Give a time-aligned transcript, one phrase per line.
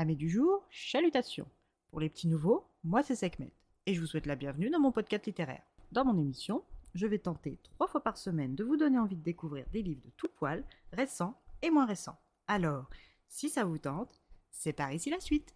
[0.00, 1.46] Amis du jour, chalutations.
[1.90, 3.52] Pour les petits nouveaux, moi c'est Sekhmet
[3.84, 5.60] et je vous souhaite la bienvenue dans mon podcast littéraire.
[5.92, 9.22] Dans mon émission, je vais tenter trois fois par semaine de vous donner envie de
[9.22, 12.18] découvrir des livres de tout poil, récents et moins récents.
[12.48, 12.88] Alors,
[13.28, 15.54] si ça vous tente, c'est par ici la suite.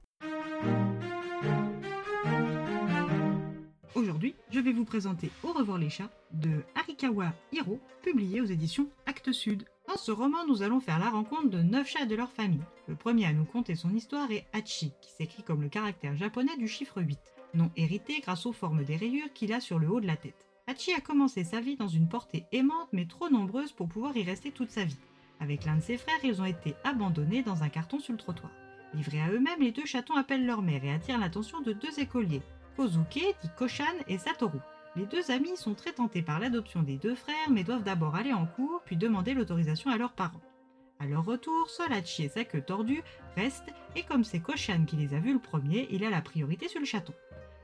[3.94, 8.90] Aujourd'hui, je vais vous présenter Au revoir les chats de Arikawa Hiro, publié aux éditions
[9.06, 9.64] Actes Sud.
[9.94, 12.64] Dans ce roman, nous allons faire la rencontre de neuf chats de leur famille.
[12.88, 16.56] Le premier à nous conter son histoire est Hachi, qui s'écrit comme le caractère japonais
[16.56, 17.16] du chiffre 8,
[17.54, 20.48] nom hérité grâce aux formes des rayures qu'il a sur le haut de la tête.
[20.66, 24.24] Hachi a commencé sa vie dans une portée aimante mais trop nombreuse pour pouvoir y
[24.24, 24.98] rester toute sa vie.
[25.38, 28.50] Avec l'un de ses frères, ils ont été abandonnés dans un carton sur le trottoir.
[28.94, 32.42] Livrés à eux-mêmes, les deux chatons appellent leur mère et attirent l'attention de deux écoliers,
[32.76, 34.58] Kozuke, dit Koshan, et Satoru.
[34.96, 38.32] Les deux amis sont très tentés par l'adoption des deux frères, mais doivent d'abord aller
[38.32, 40.40] en cours, puis demander l'autorisation à leurs parents.
[41.00, 43.02] À leur retour, seul Hachi et sa queue tordue
[43.36, 46.68] restent, et comme c'est Koshan qui les a vus le premier, il a la priorité
[46.68, 47.12] sur le chaton.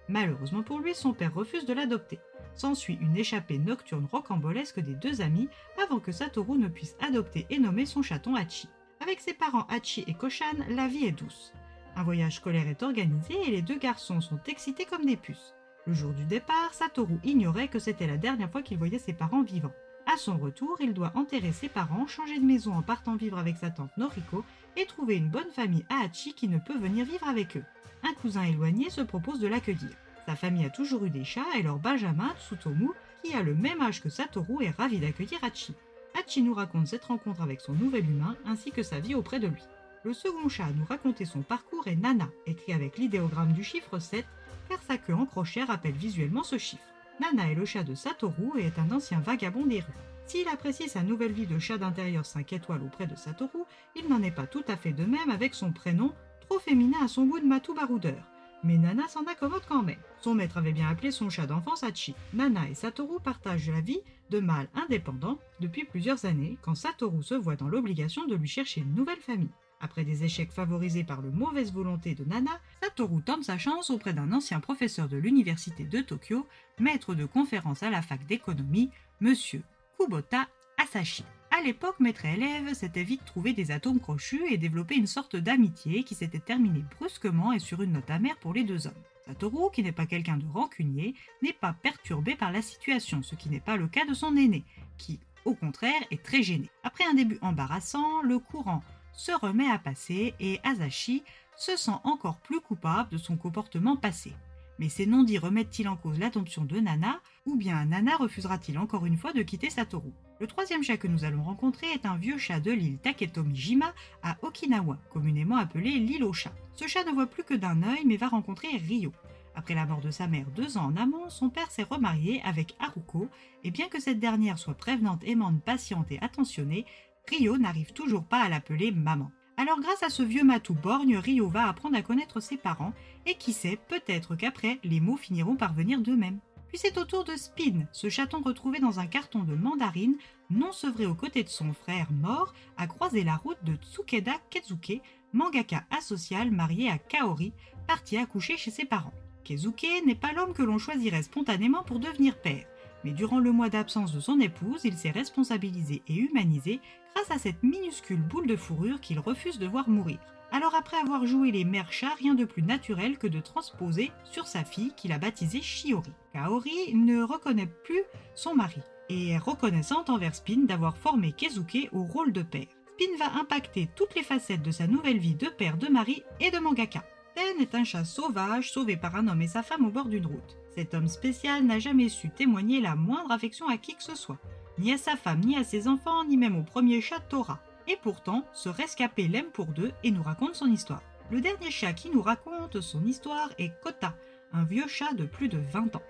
[0.08, 2.18] Malheureusement pour lui, son père refuse de l'adopter.
[2.56, 5.48] S'ensuit une échappée nocturne rocambolesque des deux amis
[5.80, 8.68] avant que Satoru ne puisse adopter et nommer son chaton Hachi.
[9.00, 11.52] Avec ses parents Hachi et Koshan, la vie est douce.
[11.94, 15.54] Un voyage scolaire est organisé et les deux garçons sont excités comme des puces.
[15.86, 19.42] Le jour du départ, Satoru ignorait que c'était la dernière fois qu'il voyait ses parents
[19.42, 19.73] vivants.
[20.12, 23.56] À son retour, il doit enterrer ses parents, changer de maison en partant vivre avec
[23.56, 24.45] sa tante Noriko
[24.76, 27.64] et trouver une bonne famille à Hachi qui ne peut venir vivre avec eux.
[28.02, 29.90] Un cousin éloigné se propose de l'accueillir.
[30.26, 32.90] Sa famille a toujours eu des chats et leur Benjamin, Tsutomu,
[33.22, 35.74] qui a le même âge que Satoru, est ravi d'accueillir Hachi.
[36.18, 39.46] Hachi nous raconte cette rencontre avec son nouvel humain ainsi que sa vie auprès de
[39.48, 39.62] lui.
[40.02, 43.98] Le second chat à nous raconter son parcours est Nana, écrit avec l'idéogramme du chiffre
[43.98, 44.24] 7,
[44.71, 46.85] car sa queue en crochet rappelle visuellement ce chiffre.
[47.21, 49.93] Nana est le chat de Satoru et est un ancien vagabond des rues.
[50.27, 53.65] S'il apprécie sa nouvelle vie de chat d'intérieur 5 étoiles auprès de Satoru,
[53.96, 57.09] il n'en est pas tout à fait de même avec son prénom, trop féminin à
[57.09, 58.23] son goût de matou baroudeur.
[58.62, 59.99] Mais Nana s'en accommode quand même.
[60.21, 62.15] Son maître avait bien appelé son chat d'enfance Hachi.
[62.32, 67.34] Nana et Satoru partagent la vie de mâles indépendants depuis plusieurs années quand Satoru se
[67.34, 69.50] voit dans l'obligation de lui chercher une nouvelle famille.
[69.81, 74.13] Après des échecs favorisés par le mauvaise volonté de Nana, Satoru tente sa chance auprès
[74.13, 76.47] d'un ancien professeur de l'université de Tokyo,
[76.79, 79.63] maître de conférence à la fac d'économie, monsieur
[79.99, 81.25] Kubota Asashi.
[81.51, 86.05] À l'époque, maître élève s'étaient vite trouvé des atomes crochus et développé une sorte d'amitié
[86.05, 88.93] qui s'était terminée brusquement et sur une note amère pour les deux hommes.
[89.27, 93.49] Satoru, qui n'est pas quelqu'un de rancunier, n'est pas perturbé par la situation, ce qui
[93.49, 94.62] n'est pas le cas de son aîné,
[94.99, 96.69] qui, au contraire, est très gêné.
[96.83, 98.83] Après un début embarrassant, le courant
[99.20, 101.22] se remet à passer et Asashi
[101.54, 104.32] se sent encore plus coupable de son comportement passé.
[104.78, 109.19] Mais ces non-dits remettent-ils en cause l'attention de Nana, ou bien Nana refusera-t-il encore une
[109.19, 110.10] fois de quitter Satoru?
[110.41, 113.92] Le troisième chat que nous allons rencontrer est un vieux chat de l'île Taketomijima
[114.22, 116.54] à Okinawa, communément appelé l'île au chat.
[116.75, 119.12] Ce chat ne voit plus que d'un œil mais va rencontrer Ryo.
[119.54, 122.75] Après la mort de sa mère deux ans en amont, son père s'est remarié avec
[122.81, 123.28] Haruko,
[123.64, 126.87] et bien que cette dernière soit prévenante, aimante, patiente et attentionnée,
[127.31, 129.31] Rio n'arrive toujours pas à l'appeler maman.
[129.57, 132.93] Alors grâce à ce vieux matou borgne, Rio va apprendre à connaître ses parents,
[133.25, 136.41] et qui sait, peut-être qu'après, les mots finiront par venir d'eux-mêmes.
[136.69, 140.17] Puis c'est au tour de Spin, ce chaton retrouvé dans un carton de mandarine,
[140.51, 145.01] non sevré aux côtés de son frère mort, à croiser la route de Tsukeda Kezuke,
[145.33, 147.53] mangaka asocial marié à Kaori,
[147.87, 149.15] parti accoucher chez ses parents.
[149.45, 152.67] Kezuke n'est pas l'homme que l'on choisirait spontanément pour devenir père,
[153.05, 156.81] mais durant le mois d'absence de son épouse, il s'est responsabilisé et humanisé
[157.15, 160.19] grâce à cette minuscule boule de fourrure qu'il refuse de voir mourir.
[160.53, 164.47] Alors après avoir joué les mères chats, rien de plus naturel que de transposer sur
[164.47, 166.12] sa fille qu'il a baptisée Shiori.
[166.33, 168.03] Kaori ne reconnaît plus
[168.34, 172.67] son mari et est reconnaissante envers Spin d'avoir formé Kezuke au rôle de père.
[172.94, 176.50] Spin va impacter toutes les facettes de sa nouvelle vie de père, de mari et
[176.50, 177.05] de mangaka.
[177.41, 180.56] Est un chat sauvage sauvé par un homme et sa femme au bord d'une route.
[180.75, 184.39] Cet homme spécial n'a jamais su témoigner la moindre affection à qui que ce soit,
[184.78, 187.61] ni à sa femme, ni à ses enfants, ni même au premier chat Tora.
[187.87, 191.03] Et pourtant, ce rescapé l'aime pour deux et nous raconte son histoire.
[191.31, 194.14] Le dernier chat qui nous raconte son histoire est Kota,
[194.53, 196.03] un vieux chat de plus de 20 ans.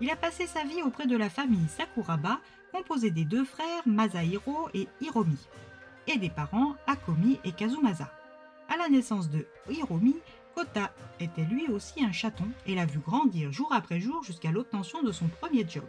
[0.00, 2.40] Il a passé sa vie auprès de la famille Sakuraba,
[2.72, 5.38] composée des deux frères Masahiro et Hiromi,
[6.08, 8.10] et des parents Akomi et Kazumasa.
[8.68, 10.16] À la naissance de Hiromi,
[10.56, 15.02] Kota était lui aussi un chaton et l'a vu grandir jour après jour jusqu'à l'obtention
[15.02, 15.84] de son premier job.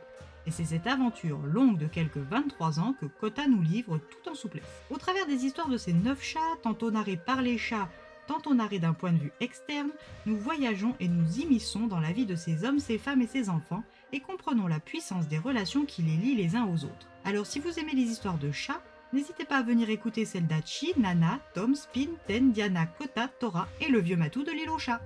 [0.45, 4.35] Et c'est cette aventure longue de quelques 23 ans que Kota nous livre tout en
[4.35, 4.65] souplesse.
[4.89, 7.87] Au travers des histoires de ces neuf chats, tantôt narrés par les chats,
[8.27, 9.91] tantôt narrés d'un point de vue externe,
[10.25, 13.49] nous voyageons et nous immisçons dans la vie de ces hommes, ces femmes et ces
[13.49, 17.07] enfants et comprenons la puissance des relations qui les lient les uns aux autres.
[17.23, 18.81] Alors si vous aimez les histoires de chats,
[19.13, 23.87] N'hésitez pas à venir écouter celle d'Achi, Nana, Tom, Spin, Ten, Diana, Kota, Tora et
[23.87, 25.01] le vieux matou de l'île au chat.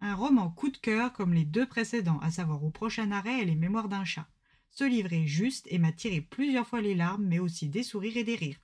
[0.00, 3.44] Un roman coup de cœur comme les deux précédents, à savoir Au prochain arrêt et
[3.44, 4.26] Les mémoires d'un chat.
[4.70, 8.16] Ce livre est juste et m'a tiré plusieurs fois les larmes, mais aussi des sourires
[8.16, 8.58] et des rires.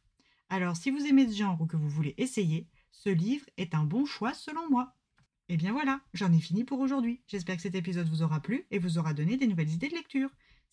[0.49, 3.85] Alors si vous aimez ce genre ou que vous voulez essayer, ce livre est un
[3.85, 4.94] bon choix selon moi.
[5.49, 7.21] Et bien voilà, j'en ai fini pour aujourd'hui.
[7.27, 9.95] J'espère que cet épisode vous aura plu et vous aura donné des nouvelles idées de
[9.95, 10.31] lecture.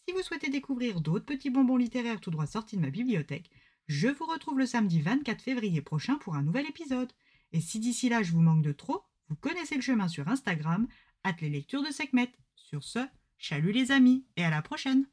[0.07, 3.49] Si vous souhaitez découvrir d'autres petits bonbons littéraires tout droit sortis de ma bibliothèque,
[3.87, 7.11] je vous retrouve le samedi 24 février prochain pour un nouvel épisode.
[7.53, 10.87] Et si d'ici là je vous manque de trop, vous connaissez le chemin sur Instagram,
[11.23, 12.31] hâte les lectures de Sekhmet.
[12.55, 12.99] Sur ce,
[13.37, 15.05] chalut les amis et à la prochaine!